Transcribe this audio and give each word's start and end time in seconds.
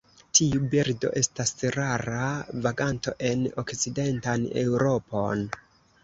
Tiu 0.37 0.59
birdo 0.69 1.09
estas 1.19 1.51
rara 1.75 2.29
vaganto 2.63 3.13
en 3.29 3.43
okcidentan 3.63 4.47
Eŭropon. 4.63 5.45